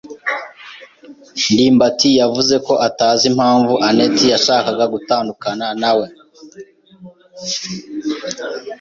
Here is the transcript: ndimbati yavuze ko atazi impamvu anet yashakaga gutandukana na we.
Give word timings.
ndimbati 1.53 2.09
yavuze 2.21 2.55
ko 2.65 2.73
atazi 2.87 3.23
impamvu 3.31 3.73
anet 3.87 4.15
yashakaga 4.33 4.85
gutandukana 4.93 5.65
na 5.81 5.91
we. 5.97 6.07